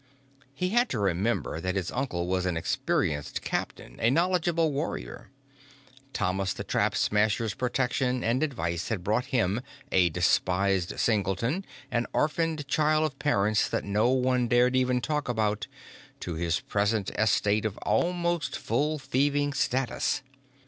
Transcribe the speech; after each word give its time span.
He 0.55 0.69
had 0.69 0.89
to 0.89 0.97
remember 0.99 1.61
that 1.61 1.75
his 1.75 1.91
uncle 1.91 2.25
was 2.25 2.47
an 2.47 2.57
experienced 2.57 3.43
captain, 3.43 3.99
a 3.99 4.09
knowledgeable 4.09 4.71
warrior. 4.71 5.29
Thomas 6.11 6.53
the 6.53 6.63
Trap 6.63 6.95
Smasher's 6.95 7.53
protection 7.53 8.23
and 8.23 8.41
advice 8.41 8.87
had 8.89 9.03
brought 9.03 9.25
him, 9.25 9.61
a 9.91 10.09
despised 10.09 10.99
singleton, 10.99 11.65
an 11.91 12.07
orphaned 12.13 12.67
child 12.67 13.03
of 13.03 13.19
parents 13.19 13.69
that 13.69 13.83
no 13.83 14.09
one 14.09 14.47
dared 14.47 14.75
even 14.75 15.01
talk 15.01 15.29
about, 15.29 15.67
to 16.21 16.33
his 16.33 16.61
present 16.61 17.11
estate 17.11 17.63
of 17.63 17.77
almost 17.83 18.57
full 18.57 18.97
thieving 18.97 19.53
status. 19.53 20.23